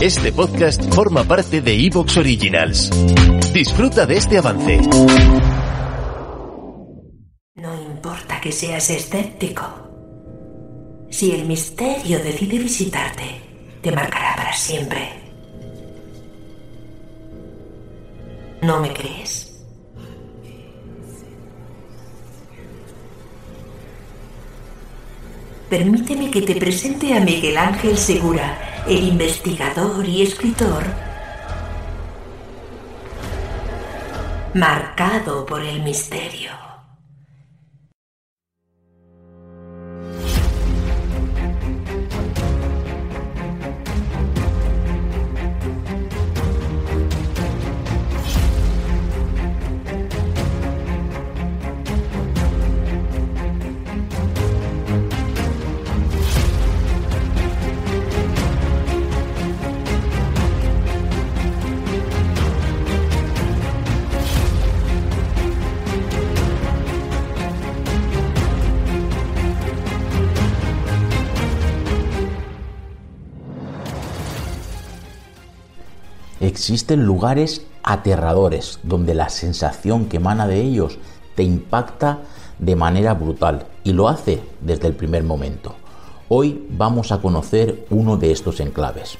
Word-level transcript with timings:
Este 0.00 0.30
podcast 0.30 0.94
forma 0.94 1.24
parte 1.24 1.60
de 1.60 1.74
Evox 1.74 2.18
Originals. 2.18 2.88
Disfruta 3.52 4.06
de 4.06 4.16
este 4.16 4.38
avance. 4.38 4.78
No 7.56 7.82
importa 7.82 8.40
que 8.40 8.52
seas 8.52 8.90
escéptico. 8.90 9.64
Si 11.10 11.32
el 11.32 11.46
misterio 11.46 12.20
decide 12.20 12.60
visitarte, 12.60 13.24
te 13.82 13.90
marcará 13.90 14.36
para 14.36 14.52
siempre. 14.52 15.10
¿No 18.62 18.78
me 18.78 18.92
crees? 18.92 19.64
Permíteme 25.68 26.30
que 26.30 26.42
te 26.42 26.54
presente 26.54 27.14
a 27.14 27.20
Miguel 27.20 27.56
Ángel 27.58 27.98
Segura, 27.98 28.67
el 28.86 29.04
investigador 29.04 30.06
y 30.08 30.22
escritor 30.22 30.84
marcado 34.54 35.44
por 35.44 35.62
el 35.62 35.82
misterio. 35.82 36.67
Existen 76.58 77.06
lugares 77.06 77.64
aterradores 77.84 78.80
donde 78.82 79.14
la 79.14 79.28
sensación 79.28 80.06
que 80.06 80.16
emana 80.16 80.48
de 80.48 80.60
ellos 80.60 80.98
te 81.36 81.44
impacta 81.44 82.18
de 82.58 82.74
manera 82.74 83.14
brutal 83.14 83.68
y 83.84 83.92
lo 83.92 84.08
hace 84.08 84.42
desde 84.60 84.88
el 84.88 84.94
primer 84.94 85.22
momento. 85.22 85.76
Hoy 86.28 86.66
vamos 86.70 87.12
a 87.12 87.22
conocer 87.22 87.86
uno 87.90 88.16
de 88.16 88.32
estos 88.32 88.58
enclaves. 88.58 89.18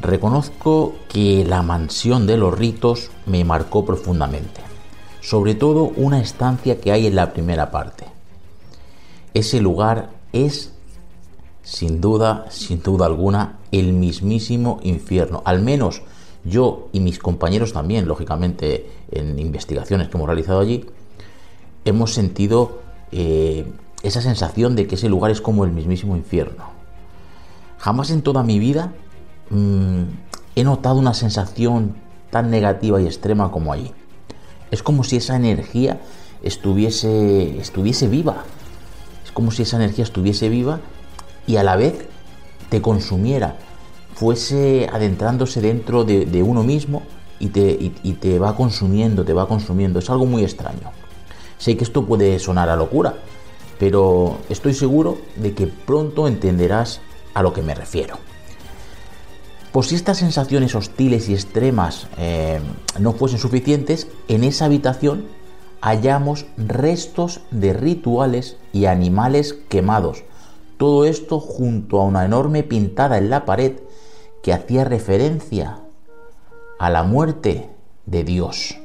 Reconozco 0.00 0.96
que 1.08 1.44
la 1.44 1.62
mansión 1.62 2.26
de 2.26 2.38
los 2.38 2.58
ritos 2.58 3.12
me 3.26 3.44
marcó 3.44 3.84
profundamente 3.84 4.61
sobre 5.22 5.54
todo 5.54 5.92
una 5.96 6.20
estancia 6.20 6.80
que 6.80 6.90
hay 6.90 7.06
en 7.06 7.14
la 7.14 7.32
primera 7.32 7.70
parte. 7.70 8.06
Ese 9.34 9.60
lugar 9.60 10.10
es, 10.32 10.74
sin 11.62 12.00
duda, 12.00 12.46
sin 12.50 12.82
duda 12.82 13.06
alguna, 13.06 13.58
el 13.70 13.92
mismísimo 13.92 14.80
infierno. 14.82 15.40
Al 15.44 15.62
menos 15.62 16.02
yo 16.44 16.88
y 16.92 16.98
mis 16.98 17.20
compañeros 17.20 17.72
también, 17.72 18.08
lógicamente, 18.08 18.90
en 19.12 19.38
investigaciones 19.38 20.08
que 20.08 20.16
hemos 20.16 20.26
realizado 20.26 20.58
allí, 20.58 20.86
hemos 21.84 22.12
sentido 22.12 22.80
eh, 23.12 23.64
esa 24.02 24.20
sensación 24.20 24.74
de 24.74 24.88
que 24.88 24.96
ese 24.96 25.08
lugar 25.08 25.30
es 25.30 25.40
como 25.40 25.64
el 25.64 25.70
mismísimo 25.70 26.16
infierno. 26.16 26.64
Jamás 27.78 28.10
en 28.10 28.22
toda 28.22 28.42
mi 28.42 28.58
vida 28.58 28.92
mm, 29.50 30.02
he 30.56 30.64
notado 30.64 30.96
una 30.96 31.14
sensación 31.14 31.94
tan 32.30 32.50
negativa 32.50 33.00
y 33.00 33.06
extrema 33.06 33.52
como 33.52 33.72
allí. 33.72 33.92
Es 34.72 34.82
como 34.82 35.04
si 35.04 35.16
esa 35.16 35.36
energía 35.36 36.00
estuviese, 36.42 37.58
estuviese 37.58 38.08
viva. 38.08 38.44
Es 39.22 39.30
como 39.30 39.50
si 39.52 39.62
esa 39.62 39.76
energía 39.76 40.02
estuviese 40.02 40.48
viva 40.48 40.80
y 41.46 41.56
a 41.56 41.62
la 41.62 41.76
vez 41.76 42.06
te 42.70 42.80
consumiera, 42.80 43.58
fuese 44.14 44.88
adentrándose 44.90 45.60
dentro 45.60 46.04
de, 46.04 46.42
uno 46.42 46.64
mismo 46.64 47.02
y 47.38 47.48
te, 47.48 47.92
y 48.02 48.12
te 48.14 48.38
va 48.38 48.56
consumiendo, 48.56 49.26
te 49.26 49.34
va 49.34 49.46
consumiendo. 49.46 49.98
Es 49.98 50.08
algo 50.08 50.24
muy 50.24 50.42
extraño. 50.42 50.90
Sé 51.58 51.76
que 51.76 51.84
esto 51.84 52.06
puede 52.06 52.38
sonar 52.38 52.70
a 52.70 52.76
locura, 52.76 53.14
pero 53.78 54.38
estoy 54.48 54.72
seguro 54.72 55.18
de 55.36 55.52
que 55.52 55.66
pronto 55.66 56.26
entenderás 56.26 57.02
a 57.34 57.42
lo 57.42 57.52
que 57.52 57.60
me 57.60 57.74
refiero. 57.74 58.31
Por 59.72 59.86
si 59.86 59.94
estas 59.94 60.18
sensaciones 60.18 60.74
hostiles 60.74 61.30
y 61.30 61.34
extremas 61.34 62.06
eh, 62.18 62.60
no 62.98 63.12
fuesen 63.12 63.38
suficientes, 63.38 64.06
en 64.28 64.44
esa 64.44 64.66
habitación 64.66 65.24
hallamos 65.80 66.44
restos 66.58 67.40
de 67.50 67.72
rituales 67.72 68.58
y 68.74 68.84
animales 68.84 69.54
quemados. 69.70 70.24
Todo 70.76 71.06
esto 71.06 71.40
junto 71.40 72.00
a 72.00 72.04
una 72.04 72.24
enorme 72.24 72.64
pintada 72.64 73.16
en 73.16 73.30
la 73.30 73.46
pared 73.46 73.80
que 74.42 74.52
hacía 74.52 74.84
referencia 74.84 75.78
a 76.78 76.90
la 76.90 77.02
muerte 77.02 77.70
de 78.04 78.24
Dios. 78.24 78.81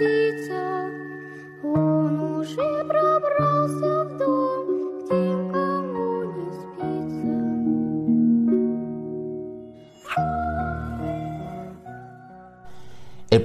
El 0.00 0.08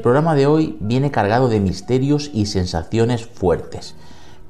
programa 0.01 0.33
de 0.35 0.47
hoy 0.47 0.77
viene 0.79 1.11
cargado 1.11 1.49
de 1.49 1.59
misterios 1.59 2.31
y 2.33 2.45
sensaciones 2.45 3.25
fuertes. 3.25 3.95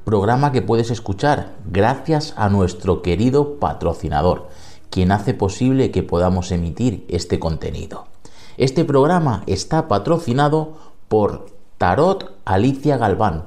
Programa 0.03 0.51
que 0.51 0.61
puedes 0.61 0.91
escuchar 0.91 1.55
gracias 1.65 2.35
a 2.37 2.49
nuestro 2.49 3.01
querido 3.01 3.55
patrocinador, 3.59 4.49
quien 4.91 5.11
hace 5.11 5.33
posible 5.33 5.89
que 5.89 6.03
podamos 6.03 6.51
emitir 6.51 7.03
este 7.09 7.39
contenido. 7.39 8.05
Este 8.57 8.85
programa 8.85 9.41
está 9.47 9.87
patrocinado 9.87 10.77
por 11.07 11.54
Tarot 11.77 12.31
Alicia 12.45 12.97
Galván, 12.97 13.45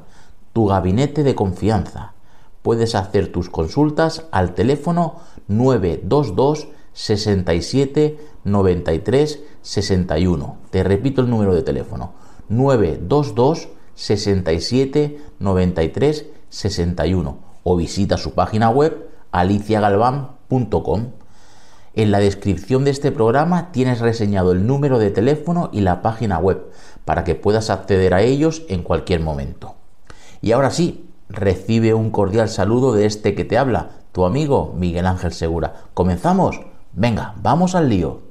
tu 0.53 0.67
gabinete 0.67 1.23
de 1.23 1.35
confianza. 1.35 2.13
Puedes 2.61 2.95
hacer 2.95 3.33
tus 3.33 3.49
consultas 3.49 4.27
al 4.33 4.55
teléfono 4.55 5.21
922 5.47 6.69
67 6.93 8.19
93 8.45 9.41
61. 9.63 10.57
Te 10.71 10.83
repito 10.83 11.23
el 11.23 11.31
número 11.31 11.55
de 11.55 11.63
teléfono 11.63 12.13
922 12.49 13.69
67 13.95 15.19
93 15.39 16.27
61 16.51 17.39
o 17.63 17.77
visita 17.77 18.19
su 18.19 18.35
página 18.35 18.69
web 18.69 19.09
aliciagalván.com. 19.33 21.07
En 21.99 22.13
la 22.13 22.21
descripción 22.21 22.85
de 22.85 22.93
este 22.93 23.11
programa 23.11 23.73
tienes 23.73 23.99
reseñado 23.99 24.53
el 24.53 24.69
número 24.69 25.01
de 25.01 25.11
teléfono 25.11 25.69
y 25.73 25.81
la 25.81 26.01
página 26.01 26.39
web 26.39 26.71
para 27.05 27.25
que 27.25 27.35
puedas 27.35 27.71
acceder 27.71 28.15
a 28.15 28.23
ellos 28.23 28.63
en 28.69 28.85
cualquier 28.85 29.19
momento. 29.19 29.75
Y 30.41 30.53
ahora 30.53 30.71
sí, 30.71 31.11
recibe 31.29 31.95
un 31.95 32.13
cordial 32.13 32.49
saludo 32.49 32.93
de 32.93 33.05
este 33.05 33.35
que 33.35 33.45
te 33.45 33.59
habla, 33.59 33.91
tu 34.13 34.25
amigo 34.25 34.77
Miguel 34.79 35.07
Ángel 35.07 35.33
Segura. 35.33 35.75
¿Comenzamos? 35.95 36.61
Venga, 36.93 37.35
vamos 37.43 37.75
al 37.75 37.89
lío. 37.89 38.28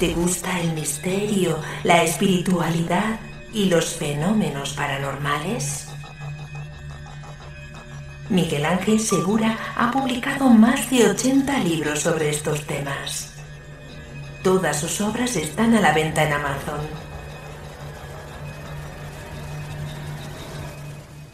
¿Te 0.00 0.14
gusta 0.14 0.58
el 0.58 0.72
misterio, 0.72 1.60
la 1.84 2.02
espiritualidad 2.02 3.20
y 3.52 3.66
los 3.66 3.96
fenómenos 3.96 4.72
paranormales? 4.72 5.88
Miguel 8.30 8.64
Ángel 8.64 8.98
Segura 8.98 9.58
ha 9.76 9.90
publicado 9.90 10.48
más 10.48 10.88
de 10.88 11.06
80 11.10 11.58
libros 11.58 12.00
sobre 12.00 12.30
estos 12.30 12.66
temas. 12.66 13.34
Todas 14.42 14.80
sus 14.80 15.02
obras 15.02 15.36
están 15.36 15.74
a 15.74 15.82
la 15.82 15.92
venta 15.92 16.24
en 16.24 16.32
Amazon. 16.32 16.80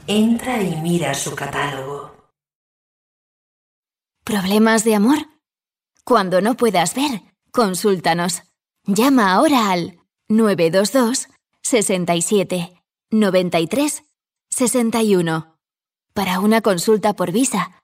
Entra 0.09 0.61
y 0.61 0.75
mira 0.81 1.15
su 1.15 1.37
catálogo. 1.37 2.17
¿Problemas 4.25 4.83
de 4.83 4.97
amor? 4.97 5.19
Cuando 6.03 6.41
no 6.41 6.57
puedas 6.57 6.97
ver, 6.97 7.23
consúltanos. 7.53 8.43
Llama 8.89 9.33
ahora 9.33 9.71
al 9.73 9.99
922 10.29 11.27
67 11.61 12.83
93 13.11 14.05
61 14.49 15.57
para 16.15 16.39
una 16.39 16.61
consulta 16.61 17.15
por 17.15 17.33
visa. 17.33 17.83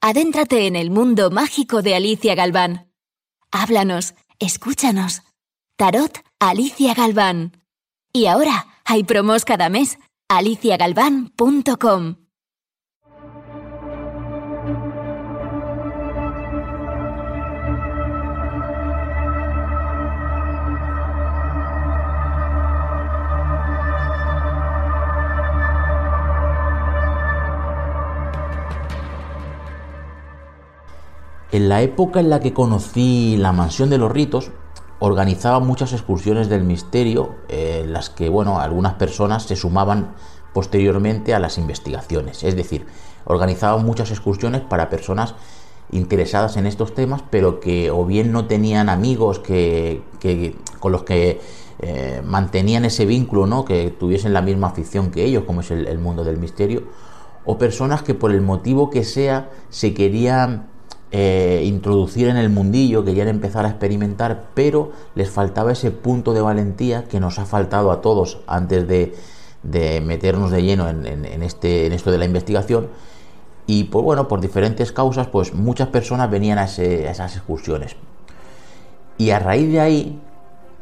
Adéntrate 0.00 0.66
en 0.66 0.74
el 0.74 0.90
mundo 0.90 1.30
mágico 1.30 1.82
de 1.82 1.94
Alicia 1.94 2.34
Galván. 2.34 2.90
Háblanos, 3.52 4.14
escúchanos. 4.40 5.22
Tarot 5.76 6.18
Alicia 6.40 6.94
Galván. 6.94 7.62
Y 8.12 8.26
ahora 8.26 8.66
hay 8.84 9.04
promos 9.04 9.44
cada 9.44 9.68
mes. 9.68 9.98
aliciagalván.com 10.28 12.23
En 31.54 31.68
la 31.68 31.82
época 31.82 32.18
en 32.18 32.30
la 32.30 32.40
que 32.40 32.52
conocí 32.52 33.36
la 33.36 33.52
mansión 33.52 33.88
de 33.88 33.96
los 33.96 34.10
ritos, 34.10 34.50
organizaba 34.98 35.60
muchas 35.60 35.92
excursiones 35.92 36.48
del 36.48 36.64
misterio, 36.64 37.36
en 37.48 37.92
las 37.92 38.10
que, 38.10 38.28
bueno, 38.28 38.58
algunas 38.58 38.94
personas 38.94 39.44
se 39.44 39.54
sumaban 39.54 40.16
posteriormente 40.52 41.32
a 41.32 41.38
las 41.38 41.56
investigaciones. 41.56 42.42
Es 42.42 42.56
decir, 42.56 42.86
organizaba 43.24 43.76
muchas 43.76 44.10
excursiones 44.10 44.62
para 44.62 44.90
personas 44.90 45.36
interesadas 45.92 46.56
en 46.56 46.66
estos 46.66 46.92
temas, 46.92 47.22
pero 47.30 47.60
que 47.60 47.92
o 47.92 48.04
bien 48.04 48.32
no 48.32 48.46
tenían 48.46 48.88
amigos 48.88 49.38
que, 49.38 50.02
con 50.80 50.90
los 50.90 51.04
que 51.04 51.40
eh, 51.78 52.20
mantenían 52.24 52.84
ese 52.84 53.06
vínculo, 53.06 53.46
¿no? 53.46 53.64
que 53.64 53.92
tuviesen 53.92 54.32
la 54.32 54.42
misma 54.42 54.66
afición 54.66 55.12
que 55.12 55.24
ellos, 55.24 55.44
como 55.44 55.60
es 55.60 55.70
el 55.70 55.98
mundo 56.00 56.24
del 56.24 56.38
misterio, 56.38 56.88
o 57.44 57.58
personas 57.58 58.02
que 58.02 58.14
por 58.14 58.32
el 58.32 58.40
motivo 58.40 58.90
que 58.90 59.04
sea 59.04 59.50
se 59.68 59.94
querían 59.94 60.73
eh, 61.16 61.62
introducir 61.64 62.26
en 62.26 62.36
el 62.36 62.50
mundillo, 62.50 63.04
querían 63.04 63.28
empezar 63.28 63.64
a 63.64 63.68
experimentar, 63.68 64.46
pero 64.52 64.90
les 65.14 65.30
faltaba 65.30 65.70
ese 65.70 65.92
punto 65.92 66.32
de 66.32 66.40
valentía 66.40 67.04
que 67.04 67.20
nos 67.20 67.38
ha 67.38 67.46
faltado 67.46 67.92
a 67.92 68.00
todos 68.00 68.40
antes 68.48 68.88
de, 68.88 69.14
meternos 70.02 70.50
de 70.50 70.64
lleno 70.64 70.88
en, 70.88 71.06
este, 71.44 71.86
en 71.86 71.92
esto 71.92 72.10
de 72.10 72.18
la 72.18 72.24
investigación. 72.24 72.88
Y 73.68 73.84
pues 73.84 74.04
bueno, 74.04 74.26
por 74.26 74.40
diferentes 74.40 74.90
causas, 74.90 75.28
pues 75.28 75.54
muchas 75.54 75.86
personas 75.86 76.28
venían 76.32 76.58
a, 76.58 76.64
esas 76.64 77.36
excursiones. 77.36 77.94
Y 79.16 79.30
a 79.30 79.38
raíz 79.38 79.70
de 79.70 79.78
ahí, 79.78 80.20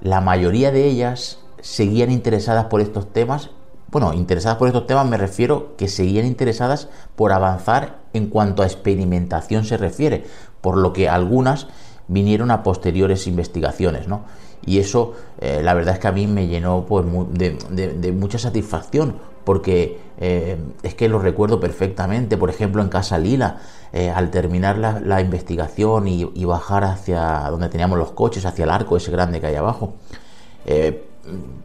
la 0.01 0.23
mayoría 0.23 0.71
de 0.71 0.87
ellas 0.87 1.41
seguían 1.61 2.11
interesadas 2.11 2.65
por 2.65 2.81
estos 2.81 3.13
temas 3.13 3.51
bueno, 3.91 4.15
interesadas 4.15 4.57
por 4.57 4.69
estos 4.69 4.87
temas 4.87 5.07
me 5.07 5.19
refiero 5.19 5.77
que 5.77 5.87
seguían 5.87 6.25
interesadas 6.25 6.89
por 7.15 7.31
avanzar 7.31 8.01
en 8.13 8.27
cuanto 8.27 8.63
a 8.63 8.67
experimentación 8.67 9.65
se 9.65 9.77
refiere, 9.77 10.25
por 10.61 10.77
lo 10.77 10.93
que 10.93 11.09
algunas 11.09 11.67
vinieron 12.09 12.51
a 12.51 12.63
posteriores 12.63 13.27
investigaciones, 13.27 14.09
¿no? 14.09 14.25
Y 14.65 14.79
eso, 14.79 15.15
eh, 15.41 15.61
la 15.63 15.75
verdad 15.75 15.95
es 15.95 16.01
que 16.01 16.09
a 16.09 16.13
mí 16.13 16.27
me 16.27 16.47
llenó 16.47 16.85
pues, 16.87 17.05
de, 17.33 18.13
mucha 18.13 18.39
satisfacción, 18.39 19.17
porque 19.45 19.99
eh, 20.19 20.57
es 20.85 20.95
que 20.95 21.09
lo 21.09 21.19
recuerdo 21.19 21.59
perfectamente. 21.59 22.37
Por 22.37 22.49
ejemplo, 22.49 22.81
en 22.81 22.89
Casa 22.89 23.19
Lila, 23.19 23.59
eh, 23.93 24.09
al 24.09 24.31
terminar 24.31 24.79
la, 24.79 25.21
investigación 25.21 26.07
y, 26.07 26.31
y, 26.35 26.45
bajar 26.45 26.85
hacia 26.85 27.49
donde 27.51 27.69
teníamos 27.71 27.99
los 27.99 28.13
coches, 28.13 28.47
hacia 28.47 28.63
el 28.65 28.71
arco 28.71 28.97
ese 28.97 29.11
grande 29.11 29.41
que 29.41 29.49
hay 29.49 29.57
abajo, 29.57 29.95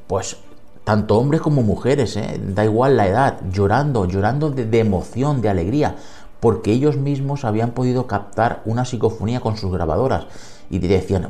pues 0.07 0.37
tanto 0.83 1.17
hombres 1.17 1.41
como 1.41 1.61
mujeres, 1.61 2.17
da 2.55 2.63
igual 2.63 2.95
la 2.95 3.07
edad, 3.07 3.41
llorando, 3.51 4.05
llorando 4.05 4.49
de, 4.51 4.79
emoción, 4.79 5.41
de 5.41 5.49
alegría, 5.49 5.97
porque 6.39 6.71
ellos 6.71 6.97
mismos 6.97 7.45
habían 7.45 7.71
podido 7.71 8.07
captar 8.07 8.61
una 8.65 8.85
psicofonía 8.85 9.39
con 9.39 9.57
sus 9.57 9.71
grabadoras. 9.71 10.27
Y 10.69 10.79
te 10.79 10.87
decían, 10.87 11.29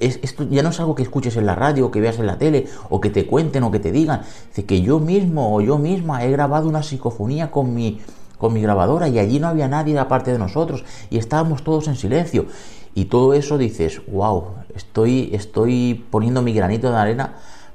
esto 0.00 0.44
ya 0.48 0.62
no 0.62 0.68
es 0.68 0.78
algo 0.78 0.94
que 0.94 1.02
escuches 1.02 1.36
en 1.36 1.46
la 1.46 1.56
radio, 1.56 1.86
o 1.86 1.90
que 1.90 2.00
veas 2.00 2.18
en 2.18 2.26
la 2.26 2.38
tele, 2.38 2.66
o 2.88 3.00
que 3.00 3.10
te 3.10 3.26
cuenten, 3.26 3.64
o 3.64 3.70
que 3.70 3.80
te 3.80 3.90
digan. 3.90 4.22
Dice 4.48 4.64
que 4.64 4.80
yo 4.80 5.00
mismo 5.00 5.54
o 5.54 5.60
yo 5.60 5.78
misma 5.78 6.24
he 6.24 6.30
grabado 6.30 6.68
una 6.68 6.82
psicofonía 6.84 7.50
con 7.50 7.74
mi, 7.74 8.00
con 8.38 8.52
mi 8.52 8.62
grabadora 8.62 9.08
y 9.08 9.18
allí 9.18 9.40
no 9.40 9.48
había 9.48 9.68
nadie 9.68 9.98
aparte 9.98 10.32
de 10.32 10.38
nosotros 10.38 10.84
y 11.10 11.18
estábamos 11.18 11.64
todos 11.64 11.88
en 11.88 11.96
silencio. 11.96 12.46
Y 12.94 13.06
todo 13.06 13.34
eso 13.34 13.58
dices, 13.58 14.00
wow, 14.10 14.44
estoy, 14.74 15.30
estoy 15.32 16.06
poniendo 16.10 16.40
mi 16.42 16.54
granito 16.54 16.90
de 16.90 16.96
arena 16.96 17.34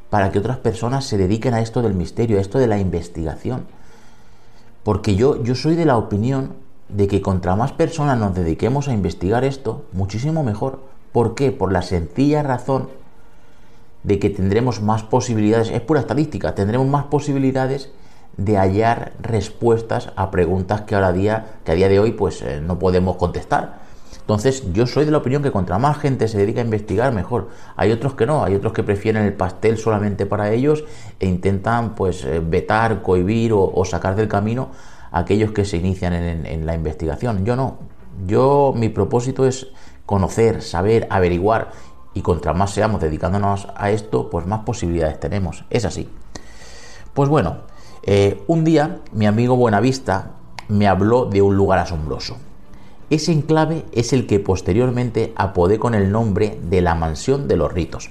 para 0.09 0.31
que 0.31 0.39
otras 0.39 0.57
personas 0.57 1.05
se 1.05 1.17
dediquen 1.17 1.53
a 1.53 1.61
esto 1.61 1.81
del 1.81 1.93
misterio, 1.93 2.37
a 2.37 2.41
esto 2.41 2.57
de 2.57 2.67
la 2.67 2.79
investigación. 2.79 3.65
Porque 4.83 5.15
yo, 5.15 5.43
yo 5.43 5.55
soy 5.55 5.75
de 5.75 5.85
la 5.85 5.97
opinión 5.97 6.53
de 6.93 7.07
que 7.07 7.21
contra 7.21 7.55
más 7.55 7.71
personas 7.71 8.17
nos 8.17 8.35
dediquemos 8.35 8.87
a 8.87 8.93
investigar 8.93 9.43
esto, 9.43 9.85
muchísimo 9.93 10.43
mejor. 10.43 10.79
¿Por 11.11 11.35
qué? 11.35 11.51
Por 11.51 11.71
la 11.71 11.81
sencilla 11.81 12.43
razón 12.43 12.89
de 14.03 14.19
que 14.19 14.29
tendremos 14.29 14.81
más 14.81 15.03
posibilidades, 15.03 15.69
es 15.69 15.81
pura 15.81 15.99
estadística, 15.99 16.55
tendremos 16.55 16.87
más 16.87 17.05
posibilidades 17.05 17.91
de 18.37 18.57
hallar 18.57 19.13
respuestas 19.21 20.11
a 20.15 20.31
preguntas 20.31 20.81
que 20.81 20.95
ahora 20.95 21.11
día, 21.11 21.45
que 21.65 21.73
a 21.73 21.75
día 21.75 21.89
de 21.89 21.99
hoy 21.99 22.11
pues 22.11 22.41
eh, 22.41 22.61
no 22.61 22.79
podemos 22.79 23.17
contestar. 23.17 23.81
Entonces, 24.21 24.71
yo 24.71 24.87
soy 24.87 25.03
de 25.05 25.11
la 25.11 25.17
opinión 25.17 25.43
que 25.43 25.51
contra 25.51 25.77
más 25.77 25.97
gente 25.97 26.27
se 26.27 26.37
dedica 26.37 26.61
a 26.61 26.63
investigar, 26.63 27.13
mejor. 27.13 27.49
Hay 27.75 27.91
otros 27.91 28.13
que 28.13 28.25
no, 28.25 28.43
hay 28.43 28.55
otros 28.55 28.71
que 28.71 28.83
prefieren 28.83 29.23
el 29.23 29.33
pastel 29.33 29.77
solamente 29.77 30.25
para 30.25 30.51
ellos 30.51 30.85
e 31.19 31.27
intentan, 31.27 31.95
pues, 31.95 32.23
eh, 32.23 32.39
vetar, 32.39 33.01
cohibir 33.01 33.51
o, 33.53 33.83
sacar 33.83 34.15
del 34.15 34.27
camino 34.27 34.69
aquellos 35.11 35.51
que 35.51 35.65
se 35.65 35.77
inician 35.77 36.13
en, 36.13 36.65
la 36.65 36.73
investigación. 36.73 37.45
Yo 37.45 37.55
no. 37.55 37.77
Yo, 38.25 38.73
mi 38.75 38.89
propósito 38.89 39.45
es 39.45 39.67
conocer, 40.05 40.61
saber, 40.61 41.07
averiguar 41.09 41.71
y 42.13 42.21
contra 42.21 42.53
más 42.53 42.71
seamos 42.71 43.01
dedicándonos 43.01 43.67
a 43.75 43.91
esto, 43.91 44.29
pues 44.29 44.45
más 44.45 44.61
posibilidades 44.61 45.19
tenemos. 45.19 45.65
Es 45.69 45.85
así. 45.85 46.09
Pues 47.13 47.29
bueno, 47.29 47.57
eh, 48.03 48.43
un 48.47 48.63
día 48.63 48.99
mi 49.11 49.25
amigo 49.25 49.55
Buenavista 49.55 50.31
me 50.67 50.87
habló 50.87 51.25
de 51.25 51.41
un 51.41 51.55
lugar 51.55 51.79
asombroso. 51.79 52.37
Ese 53.09 53.33
enclave 53.33 53.83
es 53.91 54.13
el 54.13 54.25
que 54.25 54.39
posteriormente 54.39 55.33
apodé 55.35 55.77
con 55.77 55.95
el 55.95 56.11
nombre 56.11 56.57
de 56.63 56.81
la 56.81 56.95
Mansión 56.95 57.47
de 57.49 57.57
los 57.57 57.73
Ritos. 57.73 58.09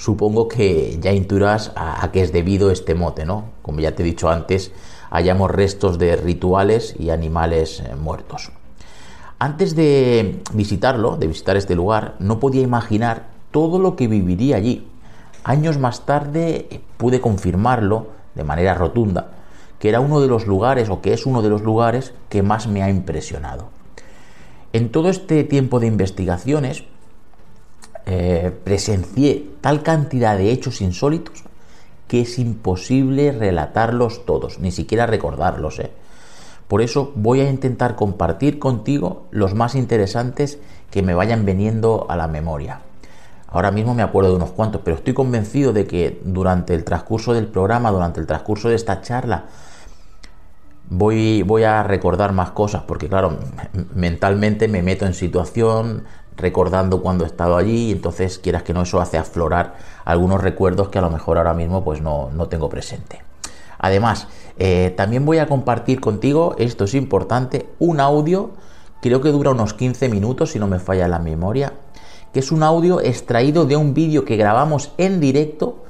Supongo 0.00 0.48
que 0.48 0.96
ya 0.98 1.12
intuirás 1.12 1.72
a, 1.76 2.10
qué 2.10 2.22
es 2.22 2.32
debido 2.32 2.70
este 2.70 2.94
mote, 2.94 3.26
¿no? 3.26 3.50
Como 3.60 3.80
ya 3.80 3.94
te 3.94 4.02
he 4.02 4.06
dicho 4.06 4.30
antes, 4.30 4.72
hallamos 5.10 5.50
restos 5.50 5.98
de 5.98 6.16
rituales 6.16 6.94
y 6.98 7.10
animales 7.10 7.80
eh, 7.80 7.94
muertos. 7.96 8.50
Antes 9.38 9.76
de 9.76 10.40
visitarlo, 10.54 11.18
de 11.18 11.26
visitar 11.26 11.58
este 11.58 11.74
lugar, 11.74 12.14
no 12.18 12.40
podía 12.40 12.62
imaginar 12.62 13.26
todo 13.50 13.78
lo 13.78 13.94
que 13.94 14.08
viviría 14.08 14.56
allí. 14.56 14.88
Años 15.44 15.76
más 15.76 16.06
tarde 16.06 16.66
eh, 16.70 16.80
pude 16.96 17.20
confirmarlo 17.20 18.06
de 18.34 18.44
manera 18.44 18.72
rotunda, 18.72 19.32
que 19.78 19.90
era 19.90 20.00
uno 20.00 20.22
de 20.22 20.28
los 20.28 20.46
lugares 20.46 20.88
o 20.88 21.02
que 21.02 21.12
es 21.12 21.26
uno 21.26 21.42
de 21.42 21.50
los 21.50 21.60
lugares 21.60 22.14
que 22.30 22.42
más 22.42 22.68
me 22.68 22.82
ha 22.82 22.88
impresionado. 22.88 23.68
En 24.72 24.92
todo 24.92 25.10
este 25.10 25.44
tiempo 25.44 25.78
de 25.78 25.88
investigaciones 25.88 26.84
eh, 28.12 28.50
presencié 28.64 29.46
tal 29.60 29.84
cantidad 29.84 30.36
de 30.36 30.50
hechos 30.50 30.80
insólitos 30.80 31.44
que 32.08 32.22
es 32.22 32.40
imposible 32.40 33.30
relatarlos 33.30 34.26
todos, 34.26 34.58
ni 34.58 34.72
siquiera 34.72 35.06
recordarlos. 35.06 35.78
¿eh? 35.78 35.92
Por 36.66 36.82
eso 36.82 37.12
voy 37.14 37.40
a 37.40 37.48
intentar 37.48 37.94
compartir 37.94 38.58
contigo 38.58 39.28
los 39.30 39.54
más 39.54 39.76
interesantes 39.76 40.58
que 40.90 41.02
me 41.02 41.14
vayan 41.14 41.44
veniendo 41.44 42.06
a 42.08 42.16
la 42.16 42.26
memoria. 42.26 42.80
Ahora 43.46 43.70
mismo 43.70 43.94
me 43.94 44.02
acuerdo 44.02 44.30
de 44.30 44.36
unos 44.38 44.50
cuantos, 44.50 44.80
pero 44.84 44.96
estoy 44.96 45.14
convencido 45.14 45.72
de 45.72 45.86
que 45.86 46.20
durante 46.24 46.74
el 46.74 46.82
transcurso 46.82 47.32
del 47.32 47.46
programa, 47.46 47.92
durante 47.92 48.18
el 48.18 48.26
transcurso 48.26 48.68
de 48.68 48.74
esta 48.74 49.02
charla, 49.02 49.44
voy, 50.88 51.42
voy 51.42 51.62
a 51.62 51.84
recordar 51.84 52.32
más 52.32 52.50
cosas, 52.50 52.82
porque 52.82 53.08
claro, 53.08 53.38
mentalmente 53.94 54.66
me 54.66 54.82
meto 54.82 55.06
en 55.06 55.14
situación, 55.14 56.02
recordando 56.36 57.02
cuando 57.02 57.24
he 57.24 57.26
estado 57.26 57.56
allí, 57.56 57.88
y 57.88 57.92
entonces 57.92 58.38
quieras 58.38 58.62
que 58.62 58.72
no, 58.72 58.82
eso 58.82 59.00
hace 59.00 59.18
aflorar 59.18 59.76
algunos 60.04 60.40
recuerdos 60.40 60.88
que 60.88 60.98
a 60.98 61.02
lo 61.02 61.10
mejor 61.10 61.38
ahora 61.38 61.54
mismo 61.54 61.84
pues 61.84 62.00
no, 62.00 62.30
no 62.32 62.48
tengo 62.48 62.68
presente. 62.68 63.22
Además, 63.78 64.28
eh, 64.58 64.92
también 64.96 65.24
voy 65.24 65.38
a 65.38 65.46
compartir 65.46 66.00
contigo, 66.00 66.54
esto 66.58 66.84
es 66.84 66.94
importante, 66.94 67.68
un 67.78 68.00
audio, 68.00 68.50
creo 69.00 69.20
que 69.20 69.30
dura 69.30 69.50
unos 69.50 69.74
15 69.74 70.08
minutos 70.08 70.50
si 70.50 70.58
no 70.58 70.66
me 70.66 70.78
falla 70.78 71.08
la 71.08 71.18
memoria, 71.18 71.72
que 72.32 72.40
es 72.40 72.52
un 72.52 72.62
audio 72.62 73.00
extraído 73.00 73.64
de 73.64 73.76
un 73.76 73.94
vídeo 73.94 74.24
que 74.24 74.36
grabamos 74.36 74.92
en 74.98 75.20
directo 75.20 75.84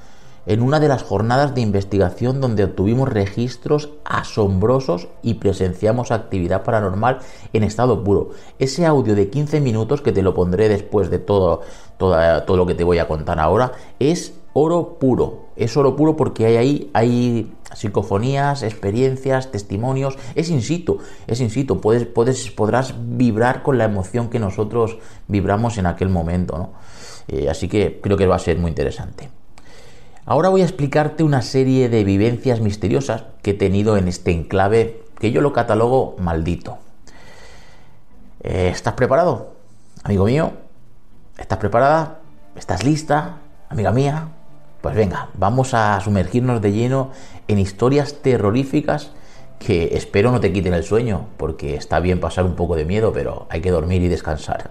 en 0.47 0.63
una 0.63 0.81
de 0.81 0.89
las 0.89 1.03
jornadas 1.03 1.55
de 1.55 1.61
investigación 1.61 2.41
donde 2.41 2.65
obtuvimos 2.65 3.09
registros 3.09 3.91
asombrosos 4.05 5.09
y 5.23 5.35
presenciamos 5.35 6.11
actividad 6.11 6.63
paranormal 6.63 7.19
en 7.53 7.65
estado 7.65 8.03
puro. 8.03 8.31
Ese 8.59 8.87
audio 8.87 9.15
de 9.15 9.31
15 9.31 9.61
minutos, 9.61 10.01
que 10.01 10.13
te 10.13 10.23
lo 10.23 10.35
pondré 10.35 10.69
después 10.69 11.11
de 11.11 11.19
todo, 11.19 11.63
todo, 11.99 12.57
lo 12.57 12.67
que 12.67 12.75
te 12.75 12.85
voy 12.85 12.99
a 12.99 13.09
contar 13.09 13.39
ahora, 13.39 13.73
es 13.99 14.35
oro 14.53 14.99
puro. 14.99 15.47
Es 15.57 15.77
oro 15.77 15.95
puro 15.95 16.17
porque 16.17 16.47
hay 16.47 16.57
ahí, 16.57 16.91
hay 16.95 17.53
psicofonías, 17.75 18.63
experiencias, 18.63 19.51
testimonios. 19.51 20.19
Es 20.35 20.49
in 20.51 20.63
situ, 20.63 20.99
es 21.27 21.41
in. 21.41 21.67
Puedes, 21.67 22.07
puedes, 22.07 22.51
podrás 22.51 22.95
vibrar 22.99 23.63
con 23.63 23.79
la 23.79 23.85
emoción 23.85 24.31
que 24.31 24.39
nosotros 24.39 24.99
vibramos 25.29 25.79
en 25.79 25.87
aquel 25.87 26.09
momento. 26.09 26.71
Eh, 27.29 27.49
así 27.49 27.69
que 27.69 28.01
creo 28.03 28.17
que 28.17 28.27
va 28.27 28.37
a 28.37 28.41
ser 28.41 28.59
muy 28.59 28.71
interesante. 28.71 29.40
Ahora 30.31 30.49
voy 30.49 30.61
a 30.61 30.65
explicarte 30.65 31.25
una 31.25 31.43
serie 31.43 31.89
de 31.89 32.05
vivencias 32.05 32.61
misteriosas 32.61 33.25
que 33.43 33.51
he 33.51 33.55
tenido 33.55 33.97
en 33.97 34.07
este 34.07 34.31
enclave 34.31 35.03
que 35.19 35.33
yo 35.33 35.41
lo 35.41 35.53
catalogo 35.53 36.15
maldito. 36.21 36.79
Eh, 38.45 38.69
¿Estás 38.73 38.95
preparado, 38.95 39.55
amigo 40.05 40.27
mío? 40.27 40.53
¿Estás 41.37 41.59
preparada? 41.59 42.21
¿Estás 42.55 42.85
lista, 42.85 43.39
amiga 43.69 43.91
mía? 43.91 44.29
Pues 44.81 44.95
venga, 44.95 45.31
vamos 45.35 45.75
a 45.75 46.01
sumergirnos 46.01 46.63
de 46.63 46.71
lleno 46.71 47.11
en 47.49 47.59
historias 47.59 48.23
terroríficas 48.23 49.11
que 49.59 49.97
espero 49.97 50.31
no 50.31 50.39
te 50.39 50.53
quiten 50.53 50.75
el 50.75 50.85
sueño, 50.85 51.27
porque 51.39 51.75
está 51.75 51.99
bien 51.99 52.21
pasar 52.21 52.45
un 52.45 52.55
poco 52.55 52.77
de 52.77 52.85
miedo, 52.85 53.13
pero 53.13 53.49
hay 53.51 53.63
que 53.63 53.73
dormir 53.73 54.01
y 54.01 54.07
descansar. 54.07 54.71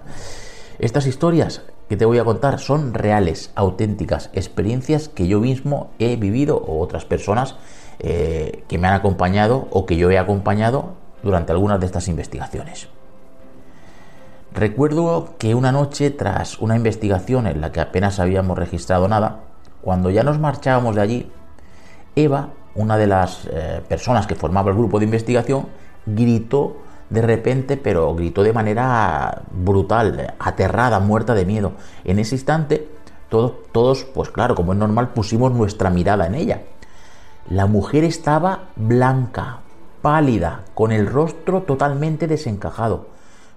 Estas 0.80 1.06
historias 1.06 1.64
que 1.90 1.98
te 1.98 2.06
voy 2.06 2.20
a 2.20 2.24
contar 2.24 2.60
son 2.60 2.94
reales, 2.94 3.52
auténticas, 3.56 4.30
experiencias 4.34 5.10
que 5.10 5.28
yo 5.28 5.40
mismo 5.40 5.90
he 5.98 6.16
vivido 6.16 6.56
o 6.58 6.80
otras 6.82 7.04
personas 7.04 7.56
eh, 7.98 8.64
que 8.68 8.78
me 8.78 8.88
han 8.88 8.94
acompañado 8.94 9.68
o 9.72 9.88
que 9.88 9.98
yo 9.98 10.12
he 10.12 10.20
acompañado 10.20 10.94
durante 11.24 11.52
algunas 11.52 11.80
de 11.80 11.88
estas 11.88 12.08
investigaciones. 12.08 12.88
Recuerdo 14.54 15.36
que 15.40 15.56
una 15.56 15.72
noche, 15.72 16.12
tras 16.12 16.60
una 16.60 16.76
investigación 16.76 17.48
en 17.48 17.60
la 17.60 17.72
que 17.72 17.82
apenas 17.82 18.20
habíamos 18.20 18.58
registrado 18.58 19.08
nada, 19.08 19.40
cuando 19.82 20.12
ya 20.12 20.24
nos 20.24 20.40
marchábamos 20.40 20.96
de 20.96 21.02
allí, 21.02 21.32
Eva, 22.16 22.50
una 22.76 22.98
de 22.98 23.08
las 23.08 23.48
eh, 23.52 23.82
personas 23.88 24.28
que 24.28 24.36
formaba 24.36 24.70
el 24.70 24.78
grupo 24.78 25.00
de 25.00 25.06
investigación, 25.06 25.68
gritó 26.06 26.78
de 27.10 27.22
repente, 27.22 27.78
pero 27.78 28.14
gritó 28.16 28.44
de 28.44 28.54
manera 28.54 29.44
brutal, 29.52 30.36
aterrada, 30.40 31.00
muerta 31.00 31.34
de 31.34 31.46
miedo. 31.46 31.74
En 32.04 32.20
ese 32.20 32.36
instante, 32.36 32.88
todos, 33.30 33.54
todos, 33.72 34.04
pues 34.06 34.30
claro, 34.30 34.56
como 34.56 34.74
es 34.74 34.80
normal, 34.80 35.10
pusimos 35.14 35.52
nuestra 35.52 35.90
mirada 35.90 36.28
en 36.28 36.36
ella. 36.36 36.62
La 37.50 37.66
mujer 37.66 38.04
estaba 38.04 38.70
blanca, 38.76 39.62
pálida, 40.02 40.66
con 40.76 40.92
el 40.92 41.08
rostro 41.08 41.64
totalmente 41.64 42.28
desencajado. 42.28 43.08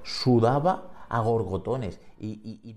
Sudaba 0.03 0.85
a 1.09 1.21
gorgotones 1.21 2.01
y, 2.19 2.61
y 2.63 2.77